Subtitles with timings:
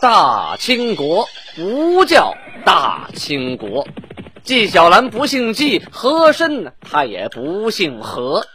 [0.00, 3.84] 大清国不叫大清国。
[4.44, 8.46] 纪晓岚不姓纪，和珅呢他也不姓和。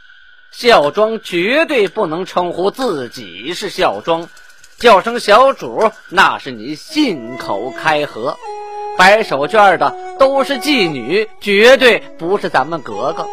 [0.54, 4.29] 孝庄绝对不能称呼自己是孝庄，
[4.79, 8.38] 叫声小主那是你信口开河。
[8.98, 13.28] 摆手绢的都是妓女，绝对不是咱们格格。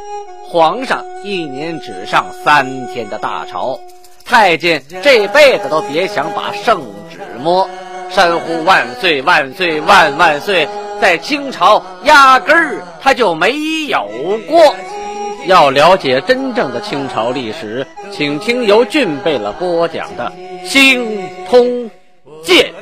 [0.48, 3.78] 皇上一年只上三天的大朝，
[4.24, 7.70] 太监这辈子都别想把圣旨摸。
[8.10, 10.68] 山呼万岁万岁万万岁，
[11.00, 14.04] 在清朝压根儿他就没有
[14.48, 14.74] 过。
[15.46, 20.32] 要了解真正的清朝历史，请听由俊贝勒播讲的
[20.68, 21.06] 《清
[21.46, 21.88] 通
[22.42, 22.72] 鉴》。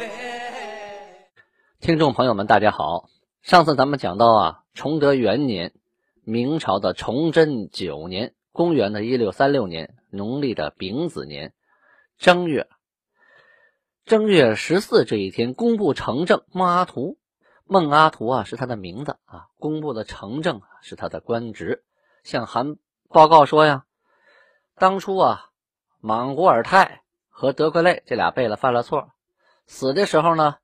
[1.79, 3.04] 听众朋友们，大家好。
[3.42, 5.73] 上次咱们讲到啊，崇德元年，
[6.24, 11.52] 明朝的崇祯九年，公元的一六三六年，农历的丙子年
[12.18, 12.66] 正月，
[14.08, 17.18] 正月十四这一天，公布成政孟阿图。
[17.66, 21.84] 孟阿图啊，是他的名字啊，公布的成政是他的官职。
[22.24, 22.76] 向韩
[23.10, 23.84] 报告说呀，
[24.76, 25.50] 当初啊，
[26.00, 29.10] 莽古尔泰和德格类这俩贝勒犯了错，
[29.66, 30.56] 死的时候呢。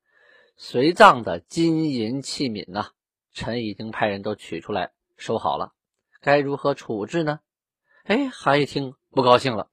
[0.56, 2.92] 随葬的金银器皿呐，
[3.34, 5.74] 臣已经派人都取出来收好了，
[6.22, 7.40] 该如何处置呢？
[8.04, 9.68] 哎，韩一听不高兴了，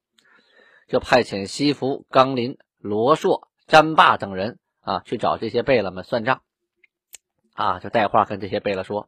[0.89, 6.41] 就派遣西服、刚林、罗硕、詹霸等人啊，去找这些贝勒们算账。
[7.53, 9.07] 啊，就带话跟这些贝勒说：“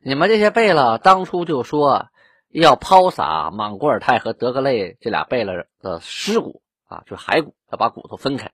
[0.00, 2.06] 你们这些贝勒当初就说
[2.48, 8.52] 要抛洒莽古尔泰和德格类这俩贝勒的尸骨啊，就是骸骨，要把骨头分开，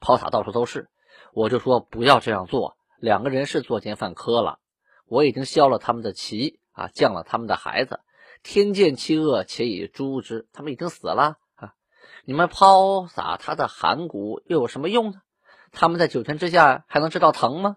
[0.00, 0.88] 抛洒到处都是。”
[1.34, 4.60] 我就说不要这样做，两个人是作奸犯科了。
[5.06, 8.00] 我已经削了他们的旗啊，降了他们的孩子。
[8.42, 10.46] 天见其恶，且以诛之。
[10.54, 11.36] 他们已经死了！
[12.26, 15.20] 你们抛洒他的骸骨又有什么用呢？
[15.72, 17.76] 他们在九泉之下还能知道疼吗？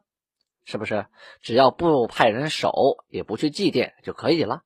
[0.64, 1.06] 是不是？
[1.42, 4.62] 只要不派人守，也不去祭奠就可以了。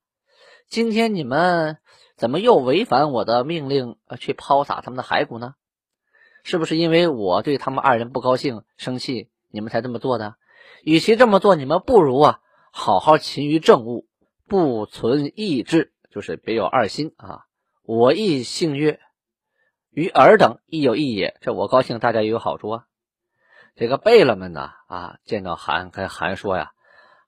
[0.68, 1.78] 今天你们
[2.16, 5.54] 怎么又违反我的命令，去抛洒他们的骸骨呢？
[6.44, 10.36] 是不是因为我对他们二人不高兴、生气，你们才这么做的？
[10.82, 12.40] 与其这么做，你们不如啊，
[12.72, 14.06] 好好勤于政务，
[14.46, 17.46] 不存异志，就是别有二心啊。
[17.84, 19.00] 我亦幸悦，
[19.92, 21.36] 与尔等亦有益也。
[21.40, 22.86] 这我高兴，大家也有好处啊。
[23.74, 26.72] 这个贝勒们呢，啊，见到韩，跟韩说呀：“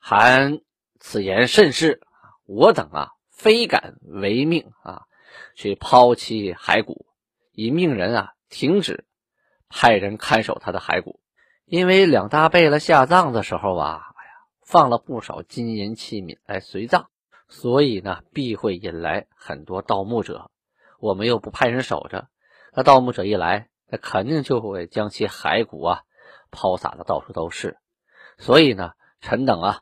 [0.01, 0.59] 韩
[0.99, 2.01] 此言甚是，
[2.47, 5.03] 我等啊，非敢违命啊，
[5.55, 7.07] 去抛弃骸骨，
[7.53, 9.05] 以命人啊。”停止，
[9.69, 11.19] 派人看守他的骸骨，
[11.65, 14.31] 因为两大贝勒下葬的时候啊，哎呀，
[14.65, 17.07] 放了不少金银器皿来随葬，
[17.49, 20.53] 所以呢，必会引来很多盗墓者。
[21.01, 22.29] 我们又不派人守着，
[22.75, 26.03] 那盗墓者一来，那肯定就会将其骸骨啊
[26.51, 27.79] 抛洒的到处都是。
[28.39, 29.81] 所以呢，臣等啊，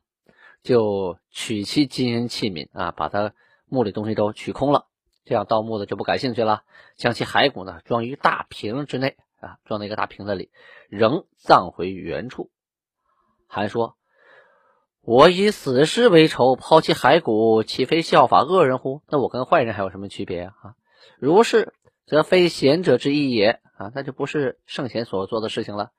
[0.63, 3.33] 就取其金银器皿啊，把他
[3.67, 4.87] 墓里东西都取空了。
[5.25, 6.65] 这样盗墓的就不感兴趣了，
[6.97, 10.51] 将其骸骨呢装于大瓶之内啊，装在一个大瓶子里，
[10.89, 12.51] 仍葬回原处。
[13.47, 13.97] 韩说
[15.01, 19.03] ：“我以死尸为仇，抛弃骸骨，岂非效法恶人乎？
[19.09, 20.75] 那我跟坏人还有什么区别啊？
[21.19, 21.73] 如是，
[22.07, 25.91] 则非贤者之意也啊，那就不是圣贤所做的事情了。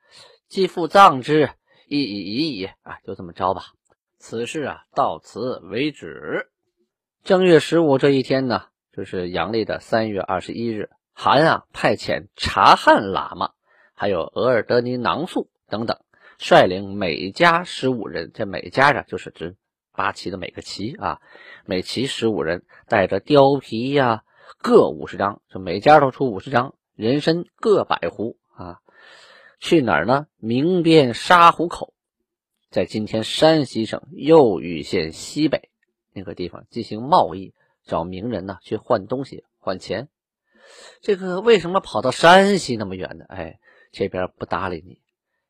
[0.48, 1.50] 既复葬之，
[1.86, 3.64] 亦已已矣啊，就这么着吧。
[4.18, 6.48] 此事啊，到此为止。
[7.22, 13.50] 正月十五这一天呢。”就是阳历的三月二十一日，韩啊派遣察汉喇嘛，
[13.92, 15.98] 还有额尔德尼囊素等等，
[16.38, 18.30] 率领每家十五人。
[18.32, 19.56] 这每家啊，就是指
[19.92, 21.20] 八旗的每个旗啊，
[21.66, 24.22] 每旗十五人，带着貂皮呀，
[24.58, 28.80] 各五十张，就每家都出五十张，人参各百壶啊。
[29.60, 30.26] 去哪儿呢？
[30.36, 31.94] 明边沙湖口，
[32.70, 35.70] 在今天山西省右玉县西北
[36.12, 37.54] 那个地方进行贸易。
[37.86, 40.08] 找名人呢去换东西换钱，
[41.02, 43.26] 这个为什么跑到山西那么远呢？
[43.28, 43.58] 哎，
[43.92, 45.02] 这边不搭理你，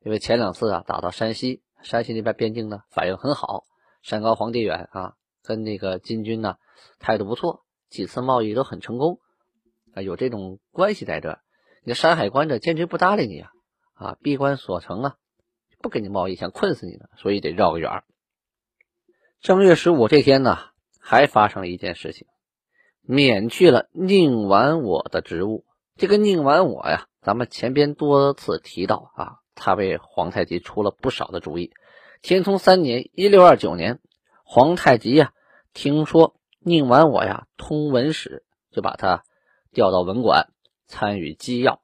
[0.03, 3.63] 因为前两次啊打到山西，山西那边边境呢反应很好，
[4.01, 5.13] 山高皇帝远啊，
[5.43, 6.57] 跟那个金军呢
[6.99, 9.19] 态度不错，几次贸易都很成功
[9.93, 11.39] 啊，有这种关系在这，
[11.83, 13.51] 你山海关这坚决不搭理你啊，
[13.93, 15.15] 啊闭关锁城啊，
[15.81, 18.03] 不跟你贸易，想困死你呢，所以得绕个远
[19.41, 20.57] 正月十五这天呢。
[21.07, 22.25] 还发生了一件事情，
[23.03, 25.63] 免去了宁完我的职务。
[25.97, 31.71] 这个宁完我呀，咱们前边多次提到啊，他为皇太极出了不少的主意。
[32.23, 33.99] 天聪三年（一六二九年），
[34.43, 35.31] 皇太极呀，
[35.75, 36.35] 听说
[36.67, 39.23] 宁完我呀通文史，就把他
[39.71, 40.49] 调到文馆
[40.87, 41.79] 参与机要。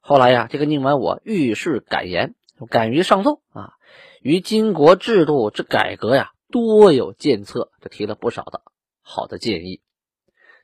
[0.00, 2.34] 后来呀，这个宁完我遇事敢言，
[2.68, 3.74] 敢于上奏啊，
[4.20, 8.60] 于金国制度之改革呀，多有建策，就提了不少的
[9.02, 9.80] 好的建议。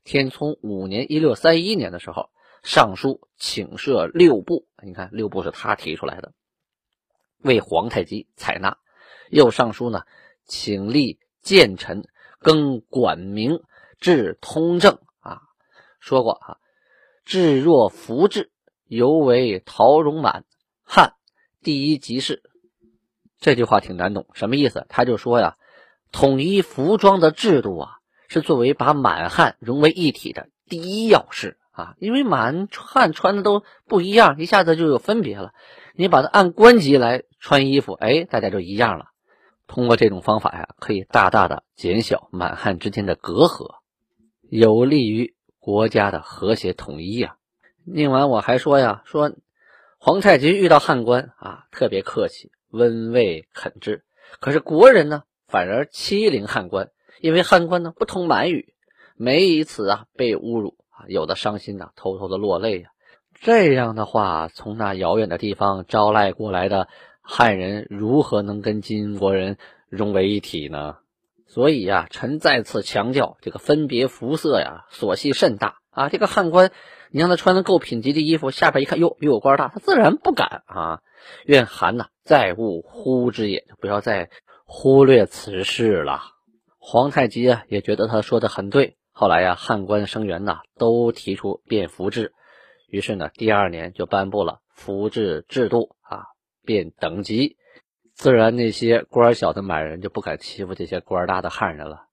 [0.03, 2.31] 天聪五年（一六三一年）的时候，
[2.65, 6.33] 上书请设六部，你看六部是他提出来的，
[7.39, 8.79] 为皇太极采纳。
[9.31, 10.03] 又上书呢，
[10.45, 12.03] 请立谏臣，
[12.41, 13.61] 更管名，
[14.01, 15.43] 治通政啊。
[16.01, 16.57] 说过啊，
[17.25, 18.51] 治若服治。
[18.87, 20.45] 犹为陶荣满
[20.83, 21.13] 汉
[21.63, 22.43] 第一集士，
[23.39, 24.85] 这句话挺难懂，什么意思？
[24.89, 25.57] 他就说呀，
[26.11, 27.91] 统一服装的制度啊，
[28.27, 31.95] 是作为把满汉融为一体的第一要事啊。
[32.01, 35.53] 因为满汉穿的都不一样，一下子就有分别了。
[35.95, 39.10] 你把它按官级来穿衣服，哎，大家就一样了。
[39.71, 43.77] 通过这种方法呀，可以大大的减小满汉之间的隔阂，
[44.49, 47.37] 有利于国家的和谐统一呀。
[47.85, 49.31] 宁完我还说呀，说
[49.97, 54.03] 皇太极遇到汉官啊，特别客气，温慰恳之。
[54.41, 56.91] 可是国人呢，反而欺凌汉官，
[57.21, 58.75] 因为汉官呢不通满语，
[59.15, 62.91] 每一次啊被侮辱啊，有的伤心啊，偷偷的落泪呀。
[63.41, 66.89] 这样的话，从那遥远的地方招来过来的
[67.33, 69.57] 汉人，如何能跟金国人
[69.89, 70.97] 融为一体呢？
[71.47, 76.09] 所以呀，臣再次强调，这个分别服色呀，所系甚大啊。
[76.09, 76.73] 这个汉官。
[77.13, 81.03] 你让他穿的够品级的衣服，下边一看，哟，比我官大，他自然不敢啊。
[81.45, 84.31] 愿韩呐，再勿忽之也，就不要再
[84.65, 86.21] 忽略此事了。
[86.79, 88.97] 皇太极啊，也觉得他说的很对。
[89.13, 92.33] 后来呀，汉官生员呐，都提出变服制，
[92.89, 96.27] 于是呢，第二年就颁布了服制制度啊，
[96.65, 97.57] 变等级，
[98.15, 102.05] 自然那些官小的满人就不敢欺负这些官大的汉人了。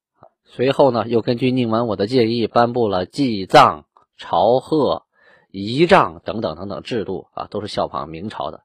[0.44, 3.86] 随后呢，又根据宁完我的建议，颁布了祭葬。
[4.20, 5.06] 朝贺、
[5.52, 8.64] 仪仗等等等等制度啊，都是效仿明朝的。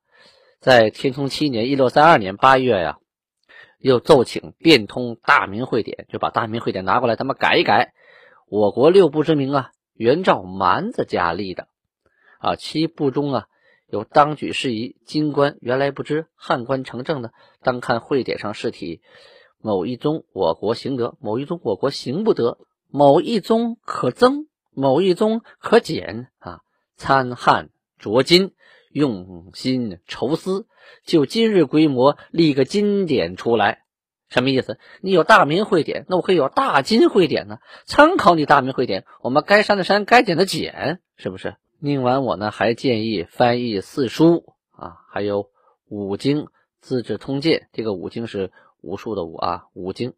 [0.61, 2.97] 在天聪七年（一六三二年）八月呀，
[3.79, 7.93] 又奏请变通《大明会典》，就把《大明会典》拿过来，他们改一改。
[8.49, 11.69] 我国六部之名啊，原照蛮子家立的
[12.39, 13.47] 啊，七部中啊
[13.93, 19.03] 有当举事宜，京官原来不知，汉官成政的，当看会典上试题，
[19.61, 22.57] 某一宗我国行得，某一宗我国行不得，
[22.91, 24.47] 某一宗可增。
[24.75, 26.61] 某一宗可减啊，
[26.97, 27.69] 参汉
[28.01, 28.55] 酌金，
[28.91, 30.67] 用心筹思，
[31.05, 33.83] 就今日规模立个金典出来，
[34.31, 34.79] 什么意思？
[35.03, 37.59] 你有大明会典，那我可以有大金会典呢。
[37.85, 41.57] 参考你大明会典，我们该删的删，该减的减，是不是？
[41.85, 45.51] 宁完我呢，还建议翻译四书啊，还有
[45.89, 46.47] 五经、
[46.81, 47.69] 资治通鉴。
[47.73, 50.15] 这个五经是武术的武啊，五经、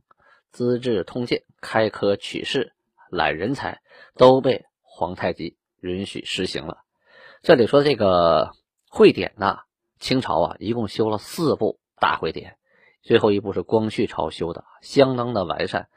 [0.51, 2.75] 资治通鉴，开科取士。
[3.09, 3.81] 揽人才
[4.15, 6.83] 都被皇太极允许实行了。
[7.41, 8.51] 这里说这个
[8.91, 9.61] 会典呢，
[9.99, 12.59] 清朝啊一共修了四部大会典，
[13.01, 15.89] 最后一部是光绪朝修的，相当的完善，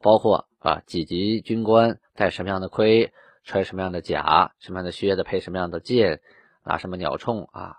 [0.00, 3.12] 包括啊几级军官戴什么样的盔，
[3.44, 6.20] 穿什么样的甲，什么样的靴子，配什么样的剑，
[6.64, 7.78] 拿什么鸟铳啊，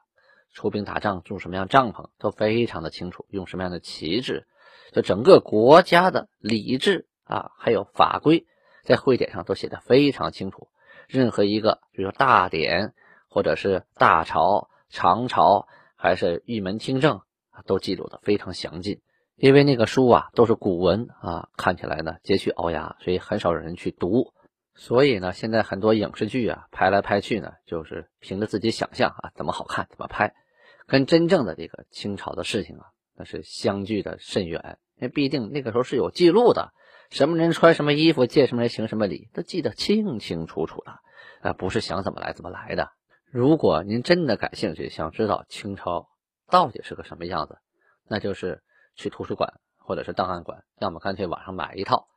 [0.53, 4.45] 出兵打仗住什么样帐篷，都非常的清楚，用什么样的旗帜，
[4.91, 8.45] 就整个国家的礼制啊，还有法规。
[8.83, 10.67] 在会典上都写的非常清楚，
[11.07, 12.95] 任何一个，比如说大典，
[13.29, 17.21] 或者是大朝、长朝，还是玉门听政，
[17.67, 18.99] 都记录的非常详尽。
[19.35, 24.33] 因为那个书啊都是古文啊，看起来呢佶屈聱牙，所以很少有人去读。
[24.81, 30.33] 所以呢，现在很多影视剧啊拍来拍去呢，就是凭着自己想象啊怎么好看怎么拍，
[30.87, 32.85] 跟真正的这个清朝的事情啊
[33.15, 34.79] 那是相距的甚远。
[34.95, 36.73] 因为毕竟那个时候是有记录的。
[37.11, 40.99] 什么人穿什么衣服，见什么人行什么礼，都记得清清楚楚的，
[41.41, 42.89] 啊，不是想怎么来怎么来的。
[43.29, 46.07] 如果您真的感兴趣，想知道清朝
[46.49, 47.59] 到底是个什么样子，
[48.07, 48.63] 那就是
[48.95, 52.07] 去图书馆或者是档案馆，要么干脆网上买一套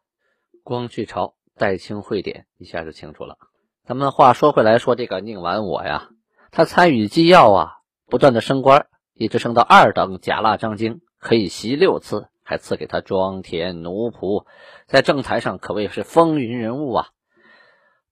[0.63, 3.37] 《光绪朝代清会典》，一下就清楚了。
[3.85, 6.11] 咱们话说回来，说这个宁完我呀，
[6.51, 7.73] 他参与机要啊，
[8.07, 12.29] 不断的升官，一直升到二等甲腊章京，可以袭六次。
[12.47, 14.45] 还赐给他庄田奴仆，
[14.87, 17.09] 在政坛上可谓是风云人物啊。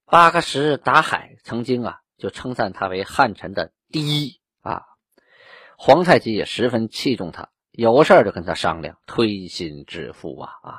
[0.07, 4.85] 八个石达海曾经啊就称赞他为汉臣的第一啊。
[5.77, 10.79] 皇太极也十分器重他，有事就跟他商量，推心置腹啊啊，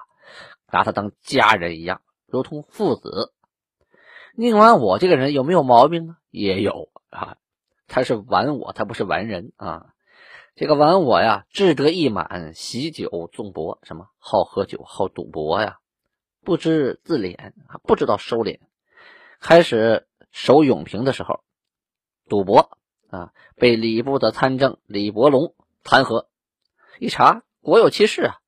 [0.72, 2.01] 拿他当家人一样，
[2.34, 3.32] 如同父子。
[4.36, 6.18] 宁完我这个人有没有毛病呢？
[6.32, 7.38] 也有啊，
[7.88, 9.94] 他是玩我，他不是玩人啊。
[10.56, 15.78] 这个完我呀，志得意满，喜酒纵博，什么好喝酒，好赌博呀，
[16.44, 18.60] 不知自敛，不知道收敛。
[19.40, 21.44] 开始守永平的时候，
[22.28, 22.75] 赌博
[23.12, 26.25] 啊，被礼部的参政李伯龙弹劾。
[26.98, 28.40] 一查，国有其事啊。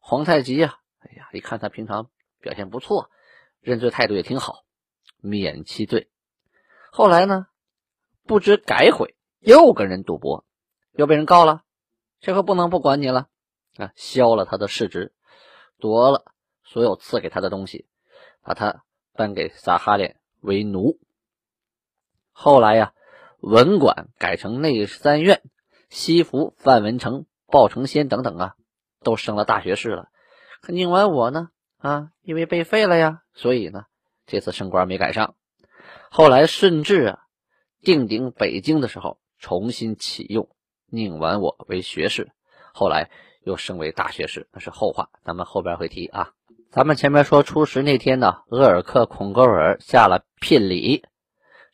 [0.00, 2.10] 皇太极呀，哎呀，一看他平常
[2.44, 3.08] 表现不错，
[3.62, 4.64] 认罪态度也挺好，
[5.22, 6.10] 免其罪。
[6.92, 7.46] 后来呢，
[8.24, 10.44] 不知改悔，又跟人赌博，
[10.92, 11.62] 又被人告了。
[12.20, 13.28] 这回不能不管你了
[13.78, 15.14] 啊，削了他的世职，
[15.78, 16.26] 夺了
[16.62, 17.88] 所有赐给他的东西，
[18.42, 18.84] 把他
[19.14, 21.00] 颁给撒哈脸为奴。
[22.30, 22.92] 后来呀。
[23.46, 25.42] 文馆改成内三院，
[25.90, 28.54] 西服范文成、鲍成先等等啊，
[29.02, 30.08] 都升了大学士了。
[30.62, 31.50] 可宁完我呢？
[31.84, 33.84] 啊，因为被废了呀，所以呢，
[34.26, 35.34] 这次升官没赶上。
[36.10, 37.18] 后来顺治啊，
[37.82, 40.48] 定鼎北京的时候，重新启用
[40.86, 42.30] 宁完我为学士，
[42.72, 43.10] 后来
[43.42, 46.32] 又升为大学士，那是后话，咱们后边会提啊。
[46.70, 51.04] 咱们前面说初十那天呢，额尔克孔格尔下了聘礼，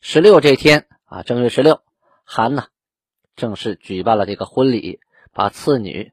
[0.01, 0.87] 十六这天。
[1.05, 1.81] 啊，正月十六，
[2.25, 2.65] 韩呢
[3.37, 4.99] 正式举办了这个婚礼，
[5.31, 6.11] 把次女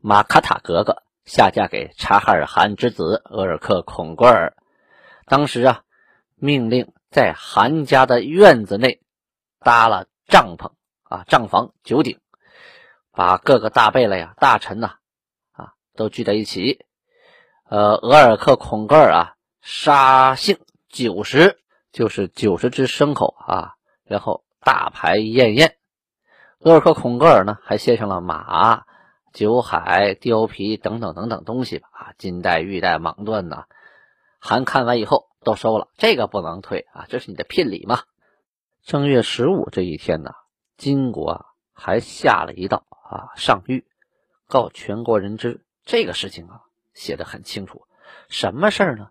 [0.00, 4.56] 马卡塔格格下嫁给察哈尔汗之子额尔克孔格尔。
[5.26, 5.82] 当时啊，
[6.34, 9.02] 命令在韩家的院子内
[9.60, 12.18] 搭了帐篷啊，帐房九鼎，
[13.12, 14.94] 把各个大贝勒呀、大臣呐
[15.52, 16.86] 啊都聚在一起。
[17.68, 20.58] 呃，额尔克孔格尔啊，杀幸
[20.88, 21.60] 九十，
[21.92, 23.74] 就是九十只牲口啊。
[24.04, 25.76] 然后大排宴宴，
[26.60, 28.86] 额尔克孔格尔呢还献上了马、
[29.32, 33.64] 酒海、貂皮等等等等东西吧，啊，金带、玉带、蟒缎呐。
[34.38, 38.00] 韩看完以后都收了，这个不能退啊，这是你的聘礼嘛。
[38.82, 40.32] 正月十五这一天呢，
[40.76, 43.84] 金国还下了一道啊上谕，
[44.46, 45.64] 告全国人知。
[45.84, 46.62] 这个事情啊
[46.94, 47.86] 写的很清楚，
[48.28, 49.10] 什么事儿呢？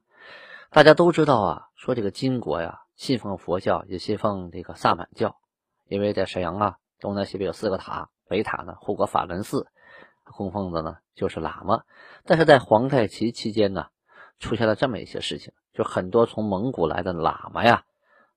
[0.69, 2.81] 大家都知道啊，说这个金国呀。
[2.95, 5.37] 信奉佛教，也信奉这个萨满教，
[5.87, 9.67] 因为在沈阳啊，东南西北有四个塔，北塔呢护国法轮寺，
[10.33, 11.83] 供奉的呢就是喇嘛。
[12.25, 13.87] 但是在皇太极期间呢，
[14.39, 17.85] 出现了这么一些事情，就很多从蒙古来的喇嘛呀，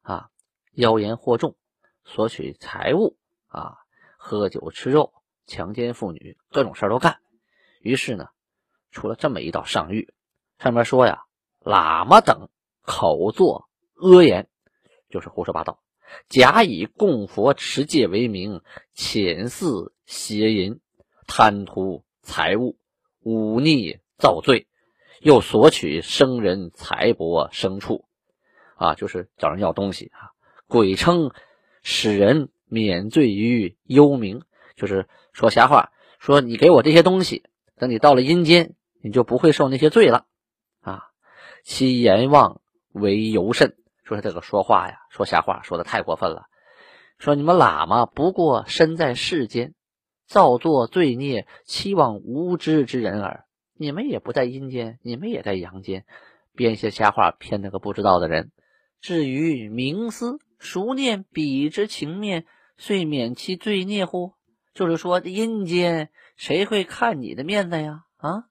[0.03, 0.31] 啊，
[0.73, 1.57] 妖言惑众，
[2.05, 3.17] 索取财物
[3.49, 3.79] 啊，
[4.17, 5.13] 喝酒吃肉，
[5.47, 7.19] 强奸妇女，各种事儿都干。
[7.81, 8.29] 于是呢，
[8.91, 10.09] 出了这么一道上谕，
[10.59, 11.25] 上面说呀，
[11.61, 12.49] 喇嘛等
[12.83, 14.49] 口作恶言。
[15.09, 15.81] 就是胡说八道，
[16.29, 18.63] 假以供佛持戒为名，
[18.95, 20.79] 遣祀邪淫，
[21.33, 22.77] 贪图财物，
[23.23, 24.67] 忤逆造罪，
[25.21, 28.05] 又索取生人财帛牲畜，
[28.75, 30.35] 啊，就是找人要东西啊，
[30.67, 31.31] 鬼称
[31.85, 34.43] 使人免罪于幽冥，
[34.75, 37.45] 就是说瞎话，说你给我这些东西，
[37.77, 40.27] 等你到了阴间，你就不会受那些罪了，
[40.81, 41.11] 啊，
[41.63, 42.61] 其阎王
[42.91, 43.77] 为尤甚。
[44.03, 46.47] 说这个说话呀，说瞎话，说的太过分了。
[47.19, 49.75] 说你们喇嘛不过身在世间，
[50.31, 53.47] 造作罪孽，期望无知之人耳。
[53.77, 56.05] 你们也不在阴间，你们也在阳间，
[56.55, 58.53] 编些瞎话骗那个不知道的人。
[59.01, 62.47] 至于冥思熟念彼之情面，
[62.79, 64.35] 遂免其罪孽乎？
[64.73, 68.05] 就是说阴间谁会看你的面子呀？
[68.19, 68.45] 啊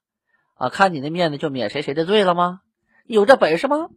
[0.55, 2.59] 啊，看你的面子就免谁谁的罪了吗？
[3.05, 3.87] 有这本事吗？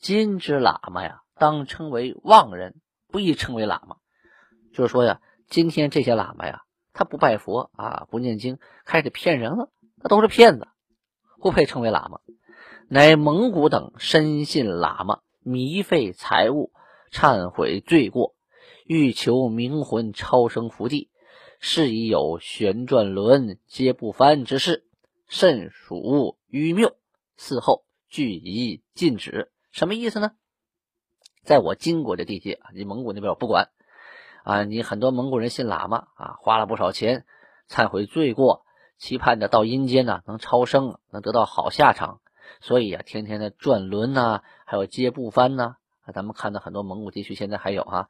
[0.00, 2.74] 今之喇嘛呀，当称为妄人，
[3.06, 3.98] 不宜称为喇嘛。
[4.74, 6.62] 就是说呀，今天这些喇嘛呀，
[6.92, 10.68] 他不拜佛啊，不念经，开始骗人了，那都是骗子，
[11.40, 12.20] 不配称为喇嘛。
[12.88, 16.72] 乃蒙古等深信喇嘛迷费财物，
[17.10, 18.34] 忏悔罪过，
[18.84, 21.08] 欲求冥魂超生福地，
[21.58, 24.84] 是以有旋转轮皆不翻之事，
[25.28, 26.94] 甚属愚谬。
[27.38, 29.50] 嗣后俱以禁止。
[29.70, 30.32] 什么意思呢？
[31.42, 33.70] 在我金国的地界，你蒙古那边我不管
[34.44, 34.64] 啊。
[34.64, 37.24] 你很多蒙古人信喇嘛啊，花了不少钱
[37.68, 38.64] 忏悔罪过，
[38.98, 42.20] 期盼着到阴间呢能超生，能得到好下场。
[42.60, 45.76] 所以啊，天天的转轮呐，还有接布幡呐，
[46.12, 48.08] 咱们看到很多蒙古地区现在还有哈。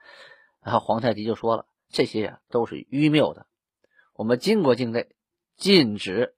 [0.62, 3.47] 然后皇太极就说了，这些呀都是愚谬的。
[4.15, 5.09] 我们金国境内
[5.57, 6.35] 禁止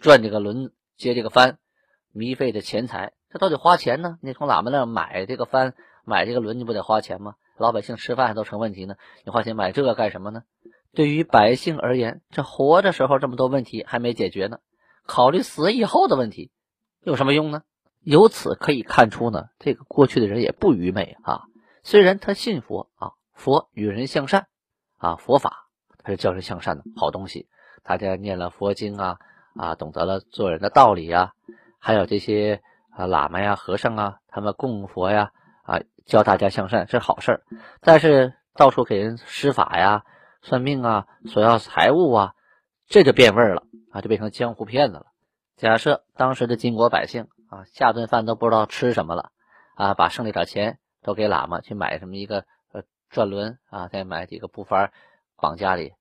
[0.00, 1.56] 转这个轮、接这个幡，
[2.14, 3.12] 糜费的钱财。
[3.30, 7.34] 这到底花钱呢，你从喇嘛那买这个帆，买这个轮，你不得花钱吗？
[7.56, 10.42] 老百姓吃饭都成问题呢，你花钱买这个干什么呢？
[10.94, 14.58] 对于百姓而言，这活着时候这么多问题还没解决呢，
[15.06, 16.50] 考虑死以后的问题
[17.02, 17.62] 有什么用呢？
[18.02, 21.42] 由此可以看出呢，这个过去的人也不愚昧啊。
[21.82, 24.46] 虽然他信佛啊，佛与人向善
[24.96, 25.68] 啊，佛法
[26.02, 27.48] 他是教人向善的好东西，
[27.82, 29.18] 大家念了佛经啊
[29.54, 31.32] 啊，懂得了做人的道理啊，
[31.78, 32.62] 还有这些。
[32.92, 35.30] 啊，喇嘛呀、和尚啊，他们供佛呀，
[36.10, 37.42] 教大家向善是好事儿。
[37.80, 40.04] 但是到处给人施法呀、
[40.42, 42.34] 算命啊、索要财物啊，
[42.86, 43.62] 这就变味儿了
[43.92, 45.06] 啊，就变成江湖骗子了。
[45.56, 49.30] 假设当时的金国百姓啊，下顿饭都不知道吃什么了
[49.74, 54.90] 啊，把剩那点钱都给喇嘛去买什么一个呃转轮啊，再买几个布幡
[55.36, 55.94] 绑家里，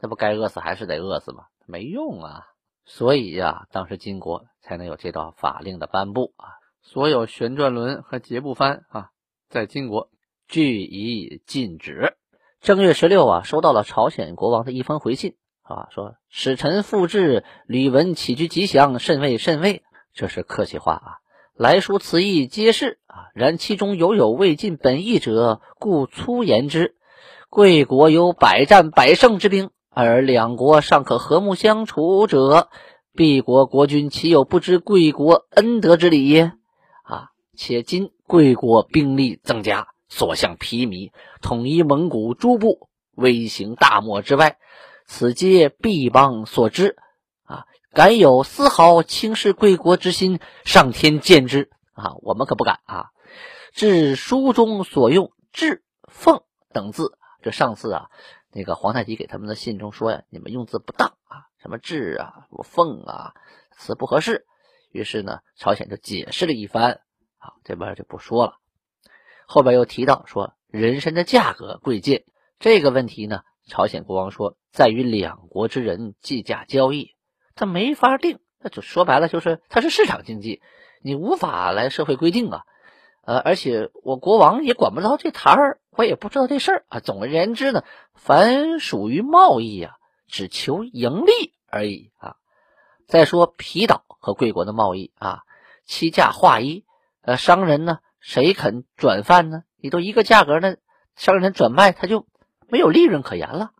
[0.00, 1.46] 那不该饿死还是得饿死吗？
[1.66, 2.46] 没用啊！
[2.84, 9.10] 所以呀，当时金国才能有这道法令的颁布啊，所有旋转轮和结布幡啊，
[9.48, 10.10] 在金国
[10.46, 12.14] 俱以禁止。
[12.60, 19.82] 正月十六啊，收到了朝鲜国王的一封回信啊，说使臣复至，吕文起居吉祥，甚慰甚慰。
[20.12, 21.08] 这是客气话啊，
[21.54, 26.96] 来书此意皆是啊，然其中犹有未尽本意者，故粗言之。
[27.48, 29.70] 贵国有百战百胜之兵。
[29.90, 32.68] 而两国尚可和睦相处者，
[33.14, 36.52] 敝国国君岂有不知贵国恩德之理耶？
[37.02, 37.30] 啊！
[37.56, 44.58] 且今贵国兵力增加，所向披靡，统一蒙古诸部，威行大漠之外，
[45.06, 46.96] 此皆敝邦所知。
[47.44, 47.64] 啊！
[47.94, 51.70] 敢有丝毫轻视贵国之心，上天见之！
[51.94, 52.14] 啊！
[52.20, 53.06] 我们可不敢啊！
[53.72, 56.42] 至书中所用“至”“奉”
[56.72, 58.10] 等字，这上次啊。
[58.52, 63.32] 那个皇太极给他们的信中说呀：“你们用字不当啊，什么智啊，我奉啊，
[63.72, 64.44] 词不合适。”
[64.92, 67.00] 于是呢，朝鲜就解释了一番
[67.38, 68.58] 啊，这边就不说了。
[69.46, 72.24] 后边又提到说，人参的价格贵贱
[72.58, 77.14] 这个问题呢，朝鲜国王说，在于两国之人计价交易，
[77.54, 78.40] 他没法定。
[78.60, 80.60] 那就说白了，就是它是市场经济，
[81.00, 82.64] 你无法来社会规定啊。
[83.22, 86.98] 呃，而且我国王也管不着这摊儿，我也不知道这事儿啊。
[86.98, 89.94] 总而言之呢，凡属于贸易啊，
[90.26, 92.36] 只求盈利而已啊。
[93.06, 95.42] 再说皮岛和贵国的贸易啊，
[95.84, 96.84] 七价划一，
[97.28, 99.64] 呃，商人呢，谁肯转贩呢？
[99.76, 100.76] 你都一个价格呢，
[101.14, 102.26] 商人转卖他就
[102.68, 103.72] 没有利润可言了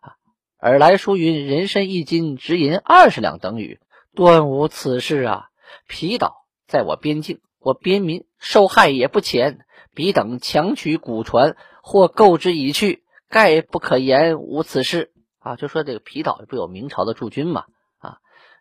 [0.00, 0.16] 啊。
[0.58, 3.78] 尔来书云：人参一斤值银二十两等语，
[4.16, 5.48] 断无此事啊。
[5.86, 7.40] 皮岛在我边境。
[7.60, 15.54] 我边民受害也不浅，彼等强取古船或购之已去，概不可言无此事啊！
[15.54, 17.66] 就说这个皮岛不有明朝的驻军嘛？
[17.98, 18.18] 啊，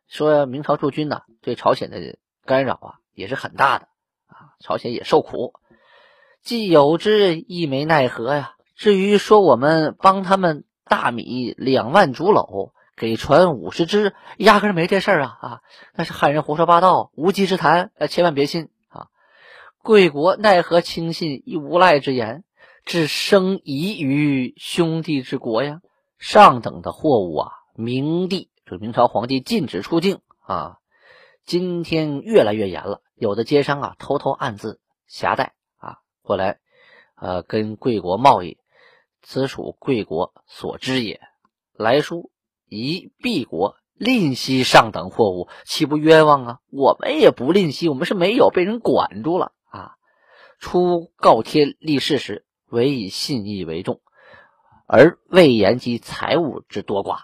[0.08, 3.88] 说明朝驻军呢对朝鲜的干扰啊也是很大的，
[4.60, 5.54] 朝鲜也受苦，
[6.42, 8.54] 既有之亦没奈何呀。
[8.76, 15.62] 至于说我们帮他们大米两万竹篓，给船五十只，压根没这事儿啊啊！
[15.96, 19.08] 那是汉人胡说八道、无稽之谈，呃，千万别信啊。
[19.84, 22.44] 贵国奈何轻信一无赖之言，
[22.86, 25.82] 致生疑于兄弟之国呀？
[26.18, 30.78] 上等的货物啊，明帝就是明朝皇帝禁止出境啊。
[31.46, 36.60] 今天越来越严了，有的奸商啊，偷偷暗自携带啊过来，
[37.16, 38.58] 呃，跟贵国贸易，
[39.22, 41.20] 此属贵国所知也。
[41.74, 42.32] 来书
[42.68, 46.60] 疑敝国吝惜上等货物，岂不冤枉啊？
[46.72, 49.54] 我们也不吝惜，我们是没有被人管住了。
[50.60, 54.02] 初告天立誓时，唯以信义为重，
[54.88, 57.20] 而未言及财物之多寡。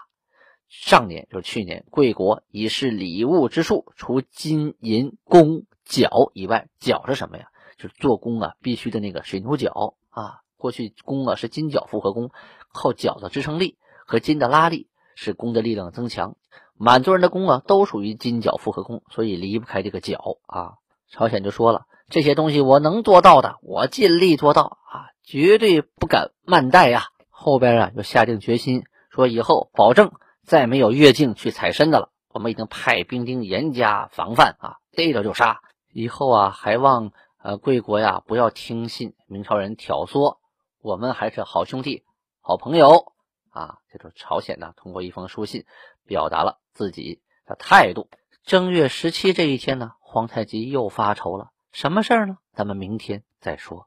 [0.68, 7.48] 上年就是去年，贵国已是礼物之数，除金银弓角以外，角是什么呀？
[7.76, 10.40] 就是做工啊，必须的那个水牛角啊。
[10.56, 12.30] 过去弓啊是金角复合弓，
[12.72, 16.36] 靠角的支撑力和金的拉力，使弓的力量增强。
[16.76, 20.74] 满族人的弓啊都属于金角复合弓，所以离不开这个角啊。
[21.10, 21.86] 朝鲜就说了。
[22.10, 27.04] 这些东西我能做到的，我尽力做到啊，绝对不敢慢待呀。
[27.30, 30.12] 后边啊，就下定决心说，以后保证
[30.44, 32.10] 再没有越境去采参的了。
[32.28, 35.60] 我们已经派兵丁严加防范啊，逮着就杀。
[35.94, 40.38] 以后啊，还望呃贵国呀不要听信明朝人挑唆，
[40.82, 42.02] 我们还是好兄弟、
[42.40, 43.12] 好朋友
[43.50, 43.78] 啊。
[43.88, 45.66] 这是朝鲜呢，通过一封书信
[46.04, 48.08] 表达了自己的态度。
[48.42, 51.52] 正月十七这一天呢，皇太极又发愁了。
[51.70, 52.38] 什么事呢？
[52.52, 53.86] 咱们明天再说。